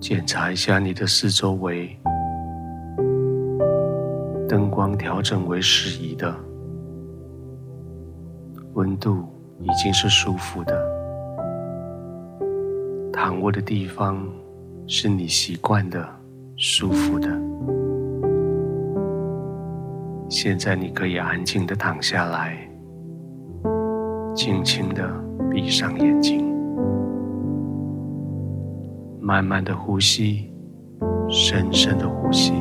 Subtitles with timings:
[0.00, 1.98] 检查一下你的四周围，
[4.48, 6.32] 灯光调整为适宜的，
[8.74, 9.26] 温度
[9.58, 10.80] 已经是舒服的，
[13.12, 14.24] 躺卧的地方
[14.86, 16.08] 是你习惯的、
[16.56, 17.28] 舒服的。
[20.28, 22.56] 现在你可以安静的躺下来，
[24.34, 25.27] 轻轻的
[25.60, 26.40] 闭上眼睛。
[29.20, 30.52] 慢慢的呼吸，
[31.28, 32.52] 深深的呼吸，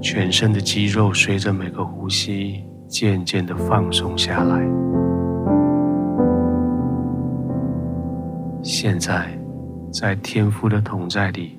[0.00, 4.66] 全身的肌肉随着每个呼吸渐渐的放松下来。
[8.62, 9.28] 现在，
[9.92, 11.58] 在天父的同在里，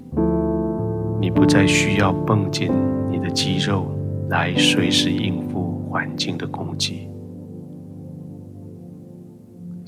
[1.22, 2.72] 你不再需要绷紧
[3.08, 3.86] 你的肌肉
[4.30, 7.08] 来随时应付环境的攻击。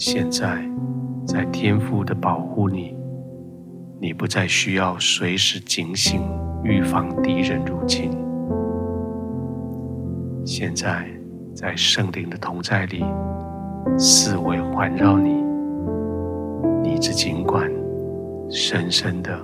[0.01, 0.67] 现在。
[1.27, 2.97] 在天父的保护里，
[4.01, 6.19] 你不再需要随时警醒，
[6.63, 8.09] 预防敌人入侵。
[10.43, 11.07] 现在，
[11.53, 13.05] 在圣灵的同在里，
[13.95, 15.29] 四围环绕你，
[16.81, 17.71] 你只尽管
[18.49, 19.39] 深深的、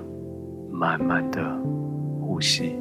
[0.71, 1.39] 慢慢的
[2.19, 2.75] 呼吸，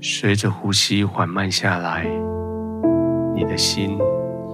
[0.00, 2.04] 随着呼吸缓慢下来，
[3.42, 3.98] 你的心。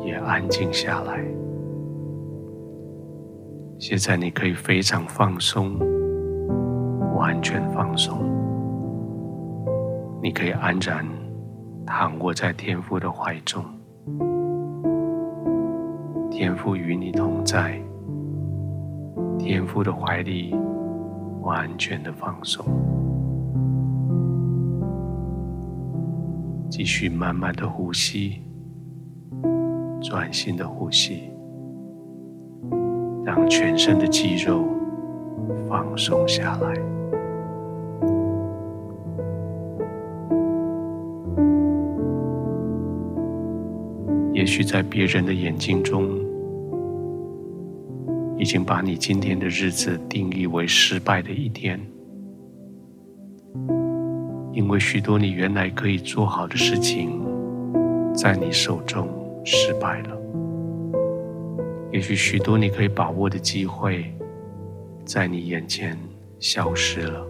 [0.09, 1.23] 也安静下来。
[3.79, 5.79] 现在你可以非常放松，
[7.15, 8.19] 完全放松。
[10.23, 11.07] 你可以安然
[11.85, 13.63] 躺卧在天父的怀中，
[16.31, 17.79] 天父与你同在，
[19.39, 20.57] 天父的怀里
[21.43, 22.65] 完全的放松，
[26.71, 28.43] 继续慢慢的呼吸。
[30.09, 31.25] 专心的呼吸，
[33.27, 34.65] 让全身的肌肉
[35.69, 36.75] 放松下来。
[44.33, 46.09] 也许在别人的眼睛中，
[48.39, 51.79] 已经把你今天的日子定义为失败的一天，
[54.55, 57.21] 因为许多你原来可以做好的事情，
[58.15, 59.07] 在你手中。
[59.51, 60.11] 失败了，
[61.91, 64.05] 也许许多你可以把握的机会，
[65.07, 65.97] 在你眼前
[66.39, 67.27] 消失了。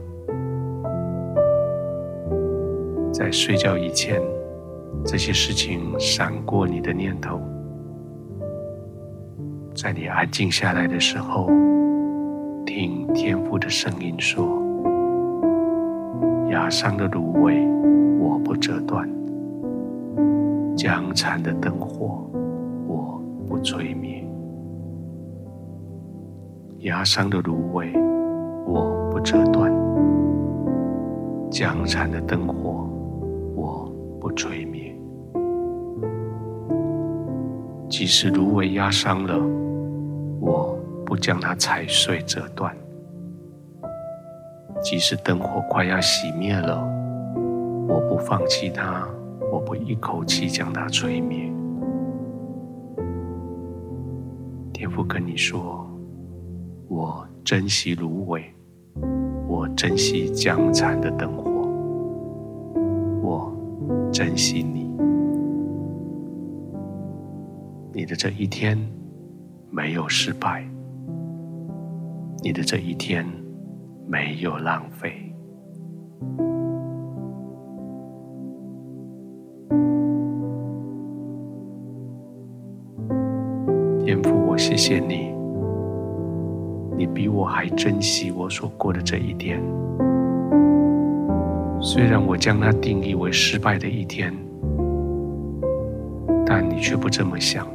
[3.12, 4.20] 在睡觉以前，
[5.04, 7.40] 这些事情闪过你的念头，
[9.72, 11.46] 在你安静下来的时候，
[12.66, 14.60] 听天父的声音说
[16.50, 17.64] ：“崖上的芦苇，
[18.18, 19.08] 我不折断。”
[20.78, 22.30] 江残的灯火，
[22.86, 24.24] 我不吹灭；
[26.86, 27.92] 崖上的芦苇，
[28.64, 29.68] 我不折断；
[31.50, 32.88] 江残的灯火，
[33.56, 34.96] 我不吹灭。
[37.88, 39.34] 即使芦苇压伤了，
[40.40, 42.70] 我不将它踩碎折断；
[44.80, 46.80] 即使灯火快要熄灭了，
[47.88, 49.08] 我不放弃它。
[49.50, 51.52] 我不一口气将它吹灭。
[54.72, 55.88] 天父跟你说
[56.88, 58.42] ：“我珍惜芦苇，
[59.48, 61.50] 我珍惜江残的灯火，
[63.22, 63.52] 我
[64.12, 64.88] 珍惜你。
[67.92, 68.78] 你的这一天
[69.70, 70.64] 没有失败，
[72.44, 73.26] 你的这一天
[74.06, 75.24] 没有浪费。”
[84.88, 85.34] 谢谢你，
[86.96, 89.60] 你比我还珍惜我所过的这一天。
[91.78, 94.34] 虽然我将它定义为失败的一天，
[96.46, 97.66] 但你却不这么想。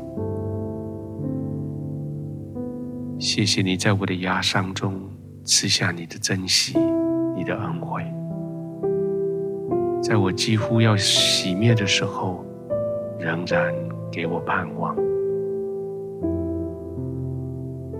[3.19, 4.99] 谢谢你在我的压伤中
[5.43, 6.79] 赐下你的珍惜，
[7.35, 8.03] 你的恩惠，
[10.01, 12.43] 在我几乎要熄灭的时候，
[13.19, 13.71] 仍然
[14.11, 14.95] 给我盼望。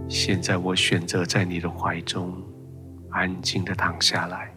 [0.07, 2.33] 现在我选择在你的怀中
[3.09, 4.53] 安静的躺下来。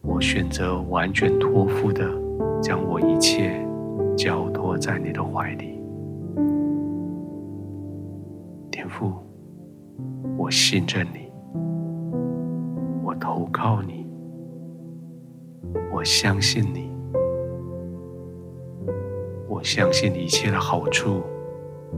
[0.00, 2.10] 我选择完全托付的
[2.60, 3.64] 将我一切
[4.16, 5.80] 交托在你的怀里。
[8.70, 9.12] 天父，
[10.36, 11.30] 我信任你，
[13.04, 14.04] 我投靠你，
[15.94, 16.90] 我相信你。
[19.48, 21.22] 我相信一切的好处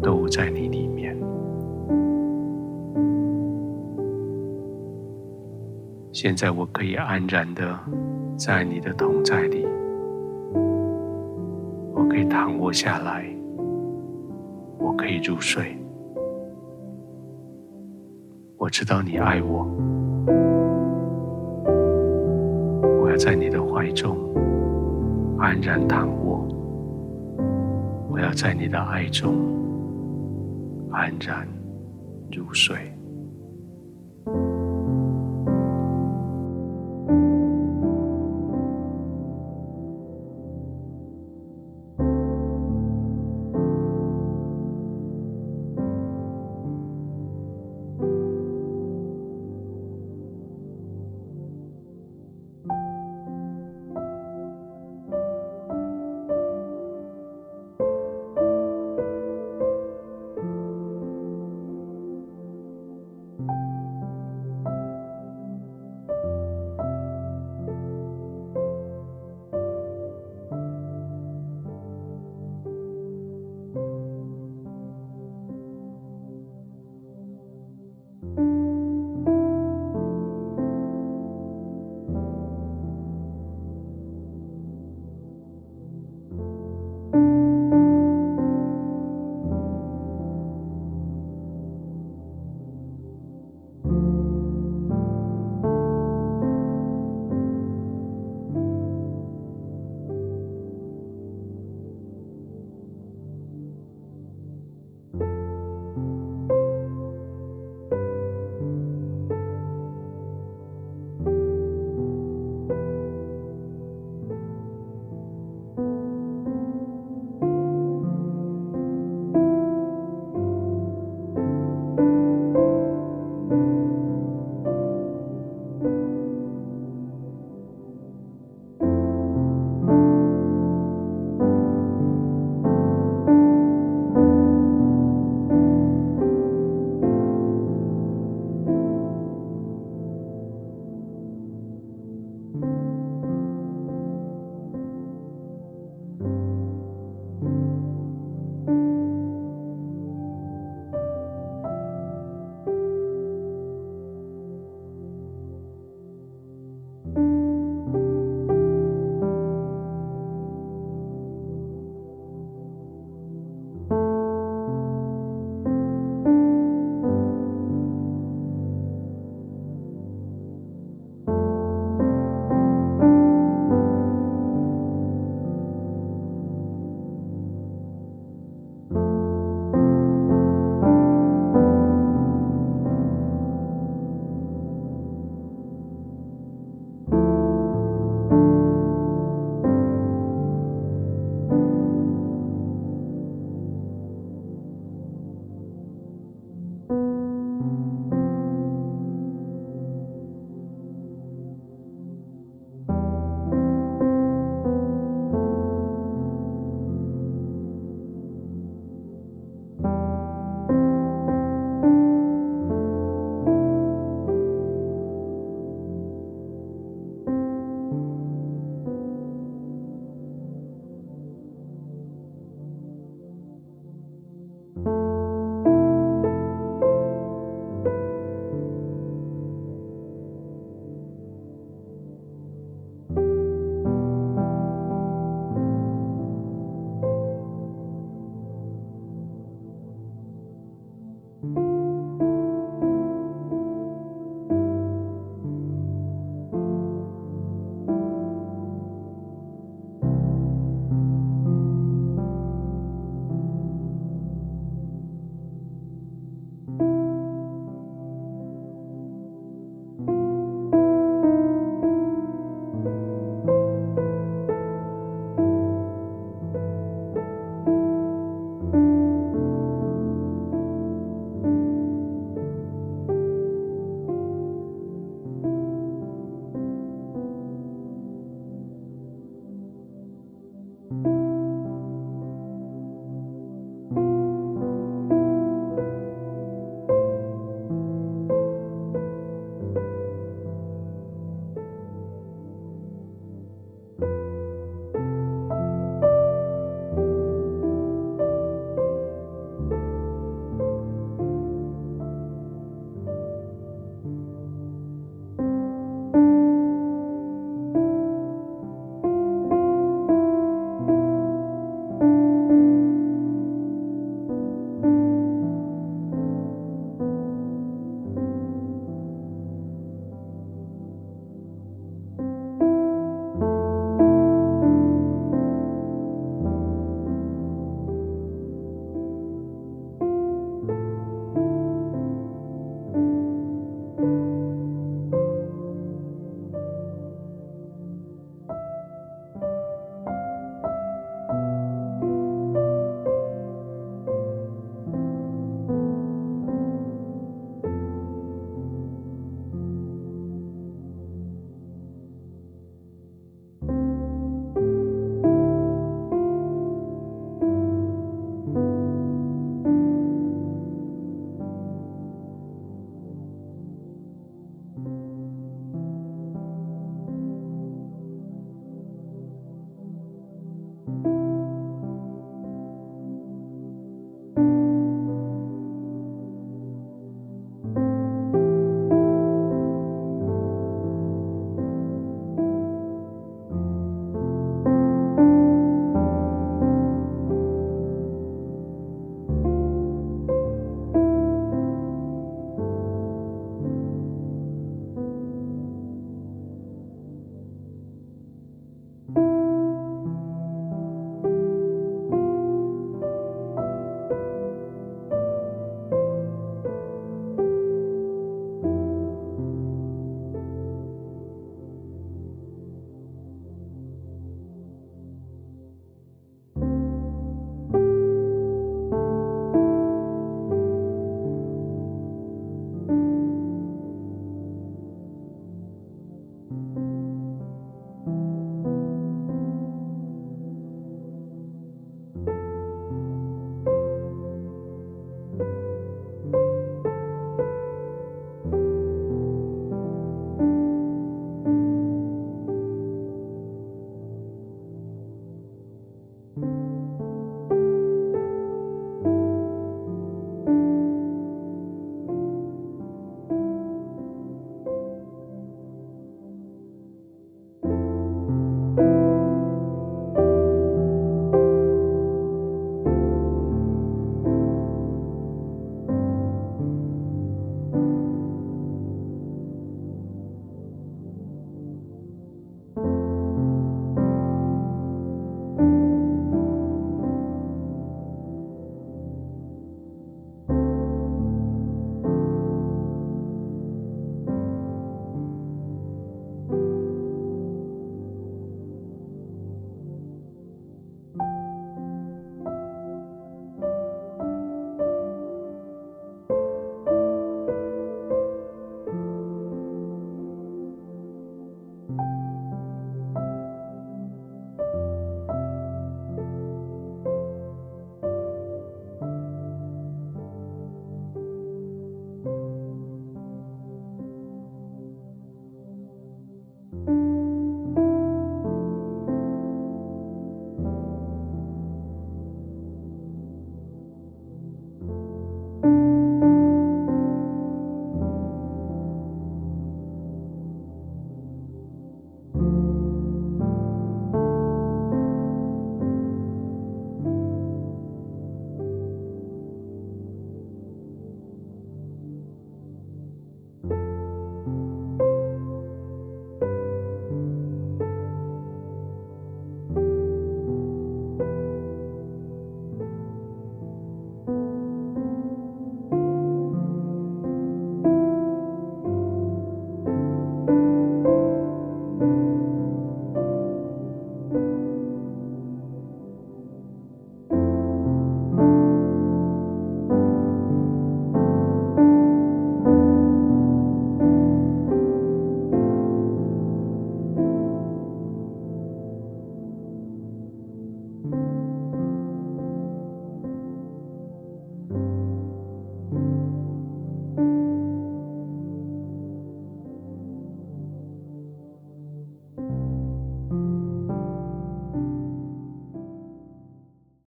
[0.02, 1.16] 都在你里面。
[6.24, 7.78] 现在我可以安然的
[8.34, 9.68] 在你的同在里，
[11.92, 13.26] 我可以躺卧下来，
[14.78, 15.76] 我可以入睡。
[18.56, 19.68] 我知道你爱我，
[23.02, 24.16] 我要在你的怀中
[25.38, 26.48] 安然躺卧，
[28.08, 29.34] 我要在你的爱中
[30.90, 31.46] 安然
[32.32, 32.93] 入睡。